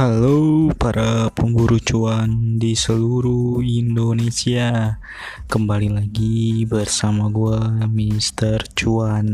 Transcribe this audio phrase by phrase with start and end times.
[0.00, 4.96] Halo para pemburu cuan di seluruh Indonesia.
[5.44, 9.28] Kembali lagi bersama gue Mister Cuan.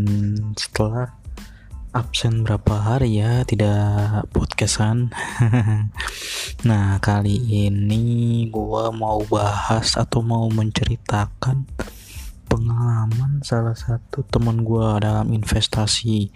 [0.58, 1.14] Setelah
[1.94, 5.14] absen berapa hari ya tidak podcastan?
[6.66, 11.62] Nah kali ini gue mau bahas atau mau menceritakan
[12.50, 16.34] pengalaman salah satu teman gue dalam investasi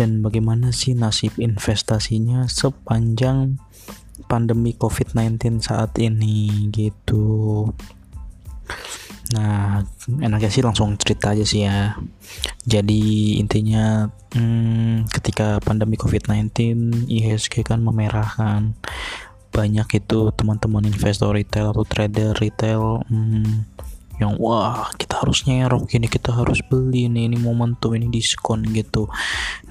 [0.00, 3.60] dan bagaimana sih nasib investasinya sepanjang
[4.24, 7.68] pandemi COVID-19 saat ini gitu.
[9.36, 9.84] Nah,
[10.24, 12.00] enaknya sih langsung cerita aja sih ya.
[12.64, 16.48] Jadi intinya hmm, ketika pandemi COVID-19
[17.04, 18.72] IHSG kan memerahkan
[19.52, 23.68] banyak itu teman-teman investor retail atau trader retail hmm,
[24.16, 24.88] yang wah
[25.20, 29.12] harus nyerok ini kita harus beli ini ini momentum ini diskon gitu.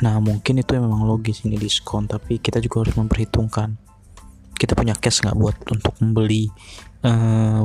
[0.06, 3.76] Nah mungkin itu memang logis ini diskon tapi kita juga harus memperhitungkan.
[4.54, 6.54] Kita punya cash nggak buat untuk membeli
[7.02, 7.64] eh,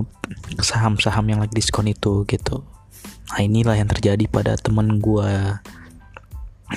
[0.58, 2.64] saham-saham yang lagi diskon itu gitu.
[3.30, 5.28] Nah inilah yang terjadi pada teman gue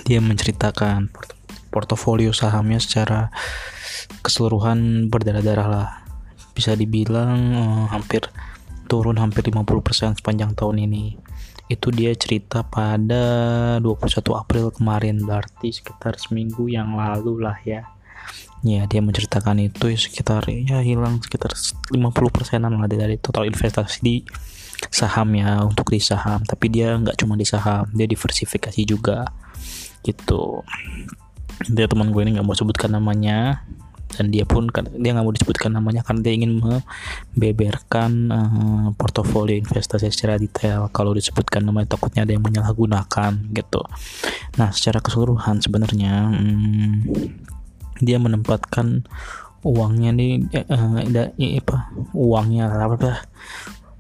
[0.04, 1.10] dia menceritakan
[1.72, 3.32] portofolio sahamnya secara
[4.24, 5.90] keseluruhan berdarah-darah lah.
[6.52, 8.26] Bisa dibilang uh, hampir
[8.88, 11.20] turun hampir 50% sepanjang tahun ini.
[11.68, 17.84] Itu dia cerita pada 21 April kemarin berarti sekitar seminggu yang lalu lah ya.
[18.66, 21.94] Ya dia menceritakan itu sekitar ya hilang sekitar 50
[22.32, 24.16] persenan lah dari total investasi di
[24.88, 26.42] saham ya untuk di saham.
[26.48, 29.28] Tapi dia nggak cuma di saham dia diversifikasi juga.
[30.02, 30.64] Gitu.
[31.68, 33.68] Dia teman gue ini nggak mau sebutkan namanya
[34.08, 39.60] dan dia pun kan, dia nggak mau disebutkan namanya karena dia ingin membeberkan uh, portofolio
[39.60, 40.88] investasi secara detail.
[40.96, 43.82] Kalau disebutkan namanya takutnya ada yang menyalahgunakan gitu.
[44.56, 46.94] Nah secara keseluruhan sebenarnya hmm,
[48.00, 49.04] dia menempatkan
[49.66, 50.32] uangnya nih
[50.72, 53.28] uh, uh, apa uangnya apa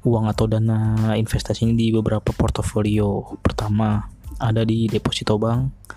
[0.07, 3.35] uang atau dana investasi ini di beberapa portofolio.
[3.43, 4.07] Pertama
[4.39, 5.89] ada di deposito bank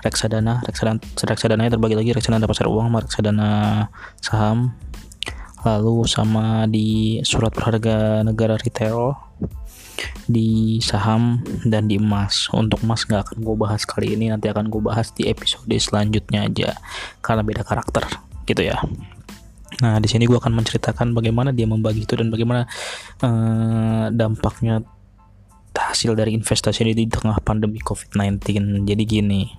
[0.00, 3.48] reksadana reksadana reksadana terbagi lagi reksadana pasar uang reksadana
[4.20, 4.74] saham.
[5.60, 9.12] Lalu sama di surat berharga negara retail
[10.24, 12.48] di saham dan di emas.
[12.56, 16.48] Untuk emas nggak akan gue bahas kali ini nanti akan gue bahas di episode selanjutnya
[16.48, 16.76] aja
[17.20, 18.08] karena beda karakter
[18.48, 18.80] gitu ya.
[19.84, 22.64] Nah di sini gue akan menceritakan bagaimana dia membagi itu dan bagaimana
[23.20, 24.80] uh, dampaknya
[25.90, 29.50] hasil dari investasi di tengah pandemi COVID-19 jadi gini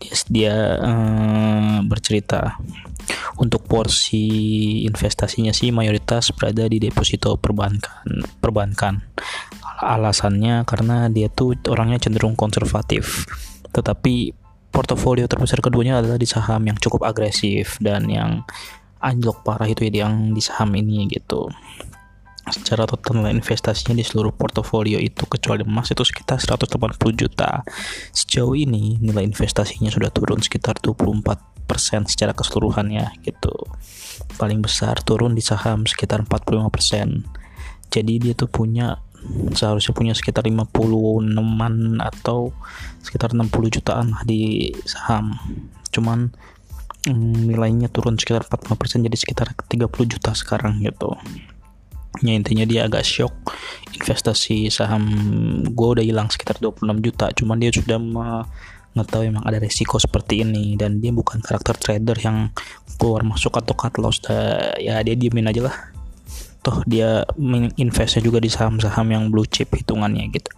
[0.00, 2.60] dia, dia uh, bercerita
[3.36, 4.24] untuk porsi
[4.88, 9.04] investasinya sih mayoritas berada di deposito perbankan perbankan.
[9.76, 13.28] Alasannya karena dia tuh orangnya cenderung konservatif
[13.76, 14.32] tetapi
[14.72, 18.40] portofolio terbesar keduanya adalah di saham yang cukup agresif dan yang
[19.04, 21.52] anjlok parah itu ya yang di saham ini gitu
[22.46, 27.66] secara total investasinya di seluruh portofolio itu kecuali emas itu sekitar 180 juta.
[28.14, 33.54] Sejauh ini nilai investasinya sudah turun sekitar 24% secara keseluruhannya gitu.
[34.38, 37.90] Paling besar turun di saham sekitar 45%.
[37.90, 39.02] Jadi dia tuh punya
[39.58, 42.54] seharusnya punya sekitar 56an atau
[43.02, 45.34] sekitar 60 jutaan di saham.
[45.90, 46.30] Cuman
[47.10, 51.18] mm, nilainya turun sekitar 45% jadi sekitar 30 juta sekarang gitu
[52.24, 53.34] ya intinya dia agak shock
[53.96, 55.04] investasi saham
[55.64, 57.32] gue udah hilang sekitar 26 juta.
[57.32, 60.76] Cuman dia sudah mengetahui memang ada resiko seperti ini.
[60.76, 62.52] Dan dia bukan karakter trader yang
[63.00, 64.20] keluar masuk atau cut loss.
[64.80, 65.76] Ya dia diemin aja lah.
[66.60, 67.24] Toh dia
[67.78, 70.52] investnya juga di saham-saham yang blue chip hitungannya gitu.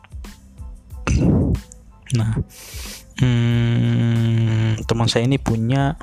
[2.17, 2.33] Nah
[3.21, 5.95] hmm, teman saya ini punya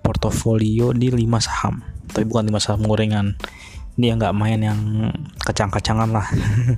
[0.00, 1.84] portofolio di 5 saham.
[2.10, 3.38] Tapi bukan 5 saham gorengan
[4.00, 4.80] dia nggak main yang
[5.44, 6.26] kacang-kacangan lah.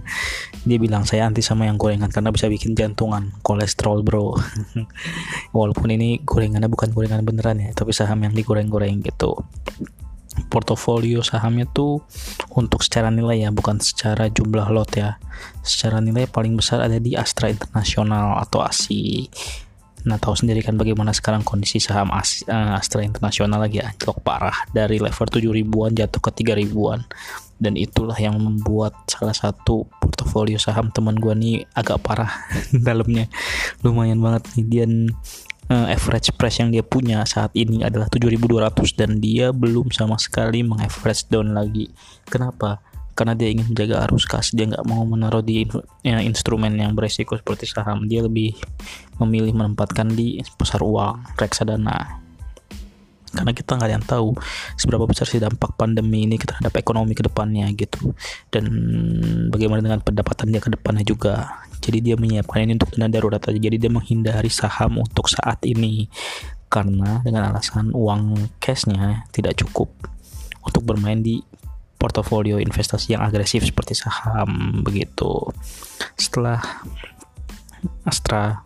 [0.69, 4.35] Dia bilang saya anti sama yang gorengan karena bisa bikin jantungan kolesterol bro.
[5.57, 9.43] Walaupun ini gorengannya bukan gorengan beneran ya tapi saham yang digoreng-goreng gitu.
[10.49, 12.01] Portofolio sahamnya tuh
[12.57, 15.19] untuk secara nilai ya bukan secara jumlah lot ya.
[15.65, 19.29] Secara nilai paling besar ada di Astra Internasional atau ASI
[20.03, 22.21] Nah tahu sendiri kan bagaimana sekarang kondisi saham uh,
[22.75, 24.67] Astra Internasional lagi anjlok parah.
[24.71, 27.07] Dari level 7 ribuan jatuh ke 3 ribuan.
[27.63, 32.31] Dan itulah yang membuat salah satu portofolio saham teman gue nih agak parah
[32.87, 33.31] dalamnya.
[33.87, 34.65] Lumayan banget nih.
[34.67, 34.85] Dia
[35.71, 40.67] uh, average price yang dia punya saat ini adalah 7200 dan dia belum sama sekali
[40.67, 41.89] mengaverage down lagi.
[42.27, 42.83] Kenapa
[43.13, 45.69] karena dia ingin menjaga arus kas dia nggak mau menaruh di
[46.01, 48.09] ya, instrumen yang beresiko seperti saham.
[48.09, 48.57] Dia lebih
[49.21, 52.23] memilih menempatkan di pasar uang reksadana.
[53.33, 54.37] Karena kita nggak ada yang tahu
[54.77, 58.13] seberapa besar sih dampak pandemi ini terhadap ekonomi ke depannya gitu.
[58.53, 58.69] Dan
[59.49, 61.65] bagaimana dengan pendapatan dia ke depannya juga.
[61.83, 63.57] Jadi dia menyiapkan ini untuk dana darurat aja.
[63.57, 66.09] Jadi dia menghindari saham untuk saat ini.
[66.69, 69.93] Karena dengan alasan uang cashnya tidak cukup
[70.65, 71.41] untuk bermain di
[72.03, 75.55] portofolio investasi yang agresif seperti saham begitu
[76.19, 76.59] setelah
[78.03, 78.63] Astra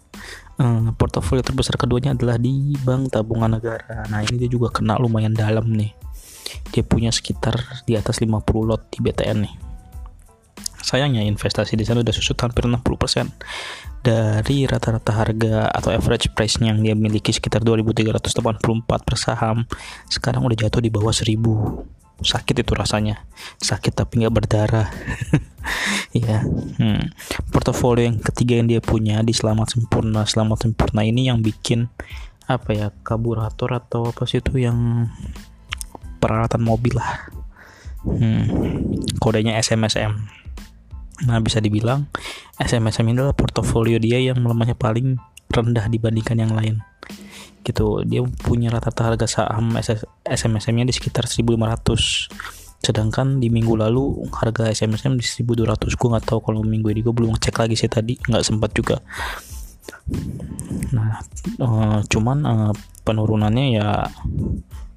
[0.61, 4.09] uh, portofolio terbesar keduanya adalah di Bank Tabungan Negara.
[4.09, 5.93] Nah, ini dia juga kena lumayan dalam nih.
[6.73, 9.55] Dia punya sekitar di atas 50 lot di BTN nih.
[10.87, 12.79] Sayangnya investasi di sana udah susut hampir 60%
[14.07, 19.67] dari rata-rata harga atau average price yang dia miliki sekitar 2384 per saham
[20.07, 21.35] sekarang udah jatuh di bawah 1000
[22.23, 23.25] sakit itu rasanya.
[23.61, 24.89] Sakit tapi nggak berdarah.
[26.15, 27.13] Ya hmm.
[27.53, 31.91] portofolio yang ketiga yang dia punya di selamat sempurna selamat sempurna ini yang bikin
[32.47, 35.11] apa ya karburator atau apa sih itu yang
[36.23, 37.29] peralatan mobil lah.
[38.07, 38.47] Hmm.
[39.19, 40.15] kodenya SMSM
[41.27, 42.07] nah bisa dibilang
[42.63, 45.19] SMSM ini adalah portofolio dia yang melemahnya paling
[45.51, 46.87] rendah dibandingkan yang lain
[47.67, 48.07] gitu.
[48.07, 49.75] Dia punya rata-rata harga saham
[50.25, 52.31] SMSM-nya di sekitar 1500
[52.77, 57.11] sedangkan di minggu lalu harga SMSM di 1200 gue nggak tahu kalau minggu ini gue
[57.11, 58.15] belum cek lagi sih tadi.
[58.15, 59.03] Nggak sempat juga.
[60.95, 61.19] Nah
[61.59, 62.73] uh, cuman uh,
[63.03, 64.07] penurunannya ya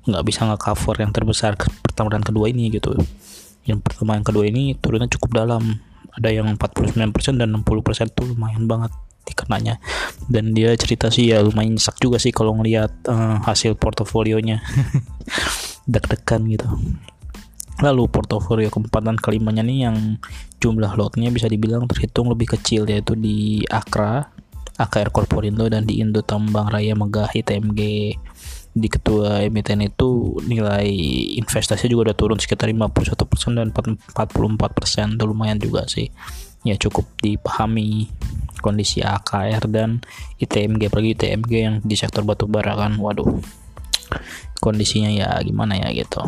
[0.06, 2.94] nggak bisa nggak cover yang terbesar pertama dan kedua ini gitu.
[3.66, 5.82] Yang pertama yang kedua ini turunnya cukup dalam.
[6.10, 8.92] Ada yang 49% dan 60% tuh lumayan banget
[9.30, 9.78] dikenanya
[10.26, 14.62] dan dia cerita sih ya lumayan nyesek juga sih kalau ngelihat uh, hasil portofolionya.
[15.92, 16.68] Deg-degan gitu.
[17.80, 19.98] Lalu portofolio keempat dan kelimanya nih yang
[20.60, 24.28] jumlah lotnya bisa dibilang terhitung lebih kecil yaitu di Akra
[24.80, 27.80] AKR Corporindo dan di Indo Tambang Raya Megah ITMG
[28.80, 30.88] di ketua emiten itu nilai
[31.38, 36.08] investasi juga udah turun sekitar 51% dan 44% itu lumayan juga sih.
[36.64, 38.12] Ya cukup dipahami
[38.60, 40.04] kondisi AKR dan
[40.40, 42.96] ITMG pergi ITMG yang di sektor batubara kan.
[43.00, 43.40] Waduh
[44.60, 46.24] kondisinya ya gimana ya gitu.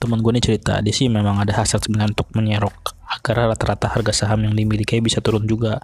[0.00, 4.14] Teman gue nih cerita dia sih memang ada hasrat sebenarnya untuk menyerok agar rata-rata harga
[4.14, 5.82] saham yang dimiliki bisa turun juga.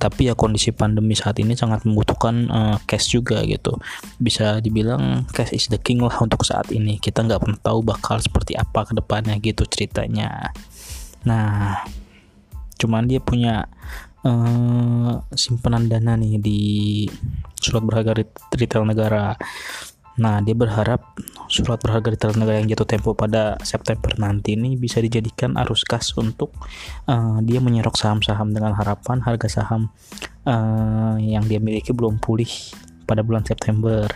[0.00, 3.76] Tapi ya kondisi pandemi saat ini sangat membutuhkan uh, cash juga gitu.
[4.16, 6.96] Bisa dibilang cash is the king lah untuk saat ini.
[6.96, 10.56] Kita nggak pernah tahu bakal seperti apa ke depannya gitu ceritanya.
[11.28, 11.84] Nah
[12.74, 13.68] cuman dia punya
[14.24, 16.60] uh, simpanan dana nih di
[17.60, 18.24] surat berharga
[18.56, 19.36] retail negara.
[20.14, 21.02] Nah, dia berharap
[21.50, 26.14] surat berharga retail negara yang jatuh tempo pada September nanti ini bisa dijadikan arus kas
[26.14, 26.54] untuk
[27.10, 29.92] uh, dia menyerok saham-saham dengan harapan harga saham
[30.46, 32.48] uh, yang dia miliki belum pulih
[33.04, 34.06] pada bulan September.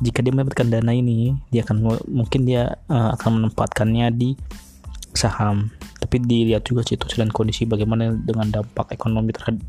[0.00, 4.36] Jika dia mendapatkan dana ini, dia akan mungkin dia uh, akan menempatkannya di
[5.12, 5.68] saham
[6.00, 9.62] tapi dilihat juga situasi dan kondisi bagaimana dengan dampak ekonomi terhadap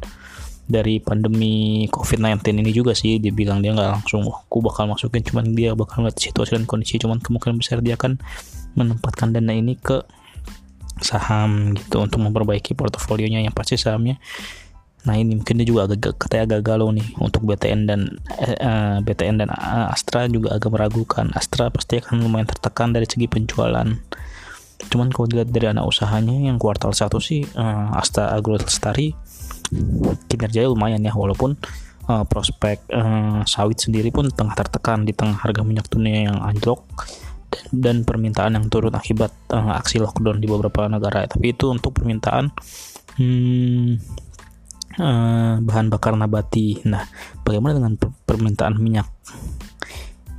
[0.71, 5.51] dari pandemi COVID-19 ini juga sih dia bilang dia nggak langsung aku bakal masukin cuman
[5.51, 8.17] dia bakal ngeliat situasi dan kondisi cuman kemungkinan besar dia akan
[8.79, 10.01] menempatkan dana ini ke
[11.01, 14.21] saham gitu untuk memperbaiki portofolionya yang pasti sahamnya.
[15.01, 18.97] Nah ini mungkin dia juga agak katanya agak galau nih untuk BTN dan eh, eh
[19.01, 19.49] BTN dan
[19.89, 21.33] Astra juga agak meragukan.
[21.33, 23.89] Astra pasti akan lumayan tertekan dari segi penjualan.
[24.89, 29.13] Cuman kalau dilihat dari anak usahanya yang kuartal satu sih uh, Asta Agro Lestari
[30.27, 31.55] kinerjanya lumayan ya walaupun
[32.11, 36.83] uh, prospek uh, sawit sendiri pun tengah tertekan di tengah harga minyak dunia yang anjlok
[37.51, 41.95] dan, dan permintaan yang turun akibat uh, aksi lockdown di beberapa negara tapi itu untuk
[41.95, 42.51] permintaan
[43.19, 43.89] hmm,
[44.99, 46.83] uh, bahan bakar nabati.
[46.87, 47.07] Nah
[47.47, 49.07] bagaimana dengan permintaan minyak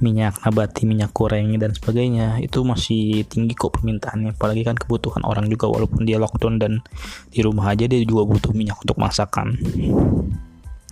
[0.03, 4.35] minyak nabati, minyak goreng dan sebagainya itu masih tinggi kok permintaannya.
[4.35, 6.83] Apalagi kan kebutuhan orang juga walaupun dia lockdown dan
[7.31, 9.55] di rumah aja dia juga butuh minyak untuk masakan.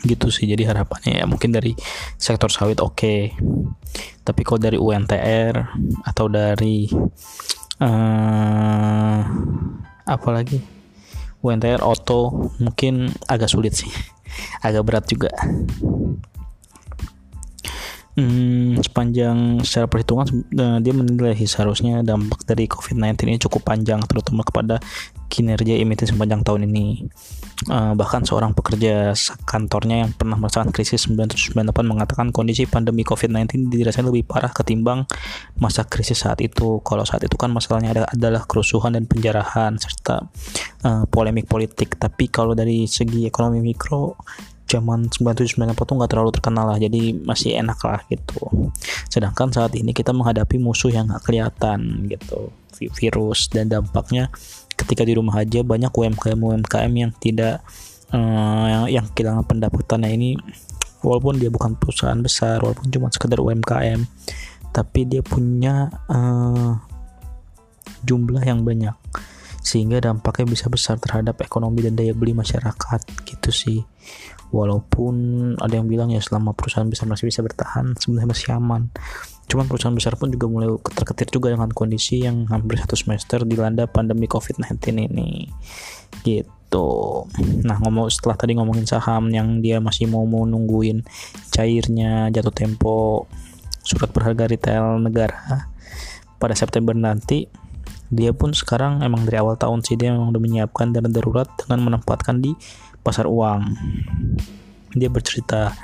[0.00, 1.74] Gitu sih jadi harapannya ya mungkin dari
[2.16, 2.96] sektor sawit oke.
[2.96, 3.20] Okay.
[4.20, 5.74] tapi kalau dari UNTR
[6.06, 6.86] atau dari
[7.82, 9.20] uh,
[10.06, 10.62] apa lagi?
[11.40, 13.90] UNTR auto mungkin agak sulit sih.
[14.64, 15.34] Agak berat juga
[18.18, 20.26] Hmm, sepanjang secara perhitungan
[20.58, 24.82] uh, dia menilai seharusnya dampak dari COVID-19 ini cukup panjang terutama kepada
[25.30, 27.06] kinerja emiten sepanjang tahun ini.
[27.70, 29.14] Uh, bahkan seorang pekerja
[29.46, 35.06] kantornya yang pernah merasakan krisis 1998 mengatakan kondisi pandemi COVID-19 dirasakan lebih parah ketimbang
[35.62, 36.82] masa krisis saat itu.
[36.82, 40.26] Kalau saat itu kan masalahnya ada, adalah kerusuhan dan penjarahan serta
[40.82, 41.94] uh, polemik politik.
[41.94, 44.18] Tapi kalau dari segi ekonomi mikro
[44.70, 48.70] zaman 97 tuh nggak terlalu terkenal lah jadi masih enak lah gitu.
[49.10, 53.50] Sedangkan saat ini kita menghadapi musuh yang nggak kelihatan gitu virus.
[53.50, 54.30] Dan dampaknya
[54.78, 57.66] ketika di rumah aja banyak UMKM UMKM yang tidak
[58.14, 60.30] uh, yang, yang kehilangan pendapatannya ini
[61.02, 64.06] walaupun dia bukan perusahaan besar walaupun cuma sekedar UMKM
[64.70, 66.78] tapi dia punya uh,
[68.06, 68.94] jumlah yang banyak.
[69.60, 73.89] Sehingga dampaknya bisa besar terhadap ekonomi dan daya beli masyarakat gitu sih
[74.50, 75.14] walaupun
[75.62, 78.82] ada yang bilang ya selama perusahaan besar masih bisa bertahan sebenarnya masih aman.
[79.50, 83.86] Cuman perusahaan besar pun juga mulai keter-ketir juga dengan kondisi yang hampir satu semester dilanda
[83.90, 84.78] pandemi COVID-19
[85.10, 85.50] ini.
[86.22, 86.90] Gitu.
[87.66, 91.02] Nah ngomong setelah tadi ngomongin saham yang dia masih mau mau nungguin
[91.50, 93.26] cairnya jatuh tempo
[93.82, 95.66] surat berharga retail negara
[96.38, 97.50] pada September nanti
[98.10, 101.86] dia pun sekarang emang dari awal tahun sih dia memang udah menyiapkan dana darurat dengan
[101.86, 102.58] menempatkan di
[103.00, 103.76] pasar uang.
[104.94, 105.74] Dia bercerita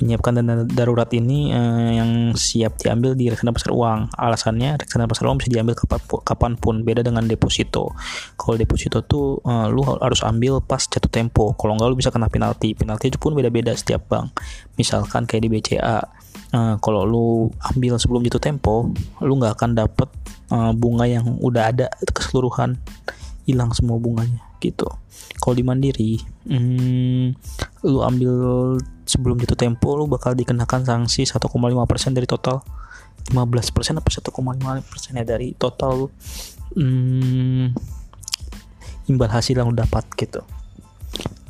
[0.00, 4.00] menyiapkan dana darurat ini eh, yang siap diambil di reksadana pasar uang.
[4.16, 7.92] Alasannya reksadana pasar uang bisa diambil kapan, kapan pun beda dengan deposito.
[8.40, 11.52] Kalau deposito tuh eh, lu harus ambil pas jatuh tempo.
[11.54, 12.72] Kalau enggak lu bisa kena penalti.
[12.72, 14.40] Penalti itu pun beda-beda setiap bank.
[14.80, 16.00] Misalkan kayak di BCA
[16.56, 17.28] uh, kalau lu
[17.60, 18.88] ambil sebelum jatuh tempo
[19.20, 20.08] lu nggak akan dapet
[20.48, 22.80] uh, bunga yang udah ada keseluruhan.
[23.44, 24.86] Hilang semua bunganya gitu.
[25.40, 27.34] Kalau di mandiri hmm,
[27.88, 28.32] lu ambil
[29.08, 31.48] sebelum jatuh tempo lu bakal dikenakan sanksi 1,5%
[32.12, 32.62] dari total.
[33.20, 36.08] 15% apa 1,5% ya dari total
[36.72, 37.76] hmm,
[39.12, 40.40] imbal hasil yang lu dapat gitu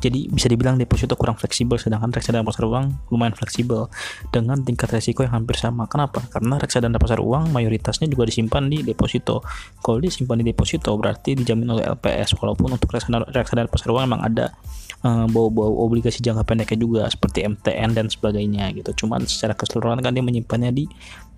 [0.00, 3.92] jadi bisa dibilang deposito kurang fleksibel sedangkan reksadana pasar uang lumayan fleksibel
[4.32, 5.84] dengan tingkat resiko yang hampir sama.
[5.86, 6.24] Kenapa?
[6.32, 9.44] Karena reksadana pasar uang mayoritasnya juga disimpan di deposito.
[9.84, 14.24] Kalau disimpan di deposito berarti dijamin oleh LPS walaupun untuk reksadana, reksadana pasar uang memang
[14.24, 14.56] ada
[15.04, 19.04] uh, bau-bau obligasi jangka pendeknya juga seperti MTN dan sebagainya gitu.
[19.04, 20.84] Cuman secara keseluruhan kan dia menyimpannya di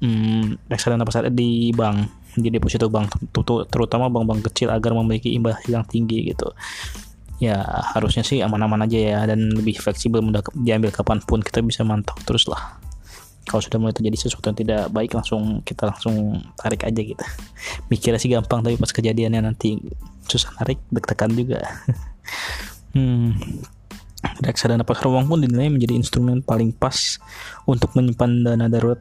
[0.06, 3.12] um, reksadana pasar di bank di deposito bank
[3.68, 6.48] terutama bank-bank kecil agar memiliki imbal yang tinggi gitu
[7.42, 7.58] ya
[7.98, 12.14] harusnya sih aman-aman aja ya dan lebih fleksibel mudah diambil kapan pun kita bisa mantau
[12.22, 12.78] terus lah.
[13.42, 17.18] Kalau sudah mulai terjadi sesuatu yang tidak baik langsung kita langsung tarik aja gitu.
[17.90, 19.74] Mikirnya sih gampang tapi pas kejadiannya nanti
[20.30, 21.58] susah tarik deg-degan juga.
[22.92, 23.32] Hmm.
[24.44, 27.16] Reksadana pasar uang pun dinilai menjadi instrumen paling pas
[27.64, 29.00] untuk menyimpan dana darurat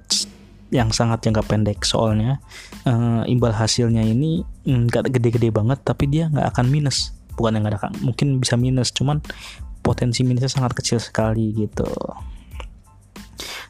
[0.71, 1.83] yang sangat jangka pendek.
[1.83, 2.39] Soalnya
[2.87, 7.79] uh, imbal hasilnya ini nggak gede-gede banget tapi dia nggak akan minus bukan yang ada
[8.03, 9.23] mungkin bisa minus cuman
[9.81, 11.87] potensi minusnya sangat kecil sekali gitu.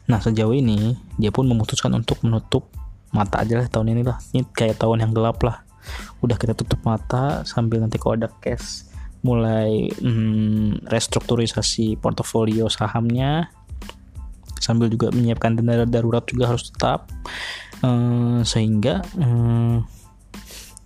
[0.06, 2.68] Nah sejauh ini dia pun memutuskan untuk menutup
[3.12, 5.64] mata aja lah tahun ini lah ini kayak tahun yang gelap lah.
[6.22, 8.86] Udah kita tutup mata sambil nanti kalau ada cash
[9.22, 13.50] mulai hmm, restrukturisasi portofolio sahamnya.
[14.62, 17.10] Sambil juga menyiapkan dana darurat juga harus tetap.
[17.82, 19.82] Uh, sehingga uh,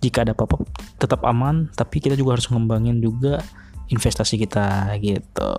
[0.03, 0.63] jika ada apa-apa
[1.01, 3.41] tetap aman tapi kita juga harus mengembangin juga
[3.87, 5.51] investasi kita gitu.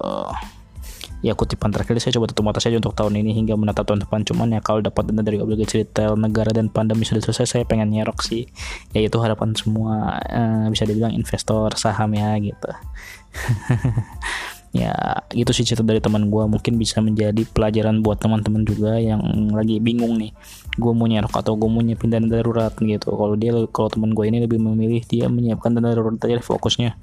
[1.19, 4.23] Ya kutipan terakhir saya coba tutup mata saja untuk tahun ini hingga menatap tahun depan.
[4.23, 7.91] Cuman ya kalau dapat dana dari obligasi retail negara dan pandemi sudah selesai saya pengen
[7.91, 8.47] nyerok sih.
[8.95, 12.71] Ya itu harapan semua uh, bisa dibilang investor saham ya gitu
[14.69, 14.93] ya
[15.33, 19.21] itu sih cerita dari teman gue mungkin bisa menjadi pelajaran buat teman-teman juga yang
[19.53, 20.33] lagi bingung nih.
[20.77, 23.09] Gue mau nyerok atau gue mau nyiapin dana darurat gitu.
[23.09, 26.97] Kalau dia kalau teman gue ini lebih memilih dia menyiapkan dana darurat aja fokusnya.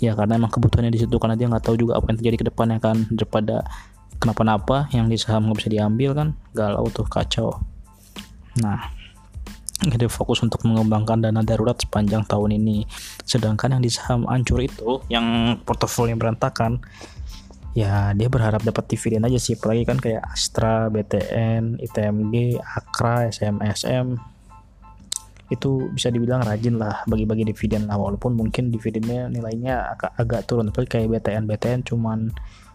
[0.00, 2.46] Ya karena emang kebutuhannya di situ karena dia nggak tahu juga apa yang terjadi ke
[2.48, 3.04] depannya kan.
[3.12, 3.68] Daripada
[4.16, 6.28] kenapa-napa yang di saham nggak bisa diambil kan.
[6.56, 7.60] Galau tuh kacau.
[8.64, 8.99] Nah
[9.80, 12.84] jadi fokus untuk mengembangkan dana darurat sepanjang tahun ini.
[13.24, 16.84] Sedangkan yang di saham ancur itu, yang portofolio berantakan,
[17.72, 19.56] ya dia berharap dapat dividen aja sih.
[19.56, 24.20] Apalagi kan kayak Astra, BTN, ITMG, Akra, SMSM,
[25.48, 27.96] itu bisa dibilang rajin lah bagi-bagi dividen lah.
[27.96, 30.68] Walaupun mungkin dividennya nilainya agak, agak turun.
[30.68, 32.28] Tapi kayak BTN BTN cuman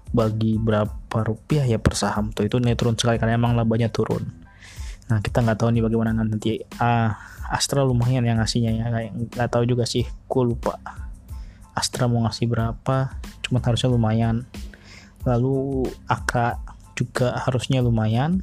[0.09, 2.49] bagi berapa rupiah ya per saham tuh.
[2.49, 4.44] Itu nilai turun sekali karena emang labanya turun
[5.05, 6.61] Nah kita nggak tahu nih bagaimana nanti.
[6.81, 7.13] Ah
[7.45, 8.85] Astra lumayan yang ngasihnya ya.
[9.13, 10.05] Nggak tahu juga sih.
[10.25, 10.81] Gue lupa
[11.77, 13.13] Astra mau ngasih berapa.
[13.45, 14.49] Cuma harusnya lumayan.
[15.27, 16.57] Lalu Aka
[16.97, 18.41] juga harusnya lumayan.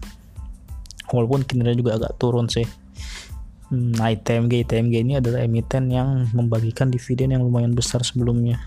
[1.11, 2.67] Walaupun kinerja juga agak turun sih.
[3.73, 8.61] Nah ITMG ITMG ini adalah emiten yang membagikan dividen yang lumayan besar sebelumnya.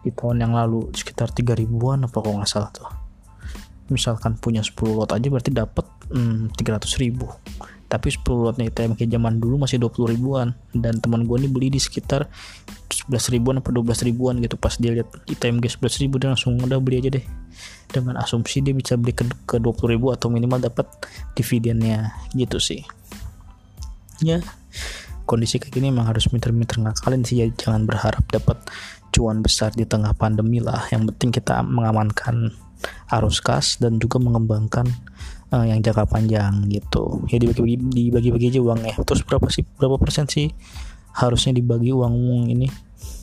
[0.00, 2.99] Di tahun yang lalu sekitar 3 ribuan apa kok nggak salah tuh
[3.90, 7.26] misalkan punya 10 lot aja berarti dapat hmm, 300 ribu.
[7.90, 10.54] Tapi 10 lotnya ITMK zaman dulu masih 20 ribuan.
[10.70, 12.30] Dan teman gue ini beli di sekitar
[13.10, 14.54] 11 ribuan atau 12 ribuan gitu.
[14.54, 17.26] Pas dia lihat ITMG 11 ribu dia langsung udah beli aja deh.
[17.90, 20.86] Dengan asumsi dia bisa beli ke, ke 20 ribu atau minimal dapat
[21.34, 22.14] dividennya.
[22.30, 22.86] Gitu sih.
[24.22, 24.38] Ya
[25.30, 27.46] kondisi kayak gini memang harus minter-minter ngakalin sih ya.
[27.54, 28.58] Jangan berharap dapat
[29.14, 30.90] cuan besar di tengah pandemi lah.
[30.90, 32.50] Yang penting kita mengamankan
[33.10, 34.86] arus kas dan juga mengembangkan
[35.52, 37.22] uh, yang jangka panjang gitu.
[37.28, 40.50] Ya dibagi-bagi dibagi-bagi aja uangnya terus berapa sih berapa persen sih
[41.14, 42.68] harusnya dibagi uang ini?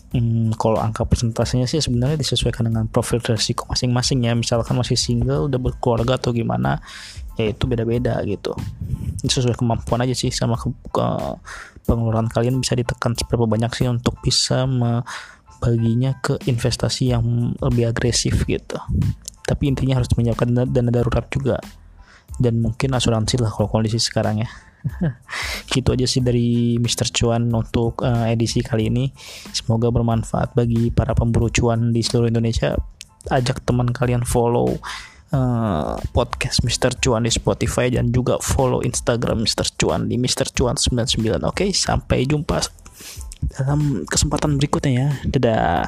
[0.07, 4.31] Hmm, kalau angka persentasenya sih sebenarnya disesuaikan dengan profil resiko masing-masing ya.
[4.35, 6.79] Misalkan masih single udah berkeluarga atau gimana
[7.35, 8.55] ya itu beda-beda gitu.
[9.27, 11.05] Sesuai kemampuan aja sih sama ke, ke
[11.87, 18.43] pengeluaran kalian bisa ditekan seberapa banyak sih untuk bisa membaginya ke investasi yang lebih agresif
[18.43, 18.77] gitu
[19.47, 21.57] tapi intinya harus menyiapkan dana darurat juga
[22.37, 24.49] dan mungkin asuransi lah kalau kondisi sekarang ya
[25.73, 27.09] gitu aja sih dari Mr.
[27.15, 29.09] Cuan untuk uh, edisi kali ini
[29.55, 32.75] semoga bermanfaat bagi para pemburu cuan di seluruh Indonesia
[33.31, 34.77] ajak teman kalian follow
[35.33, 36.95] uh, podcast Mr.
[37.01, 39.67] Cuan di Spotify dan juga follow Instagram Mr.
[39.79, 40.51] Cuan di Mr.
[40.53, 42.61] Cuan 99 oke okay, sampai jumpa
[43.57, 45.85] dalam kesempatan berikutnya ya dadah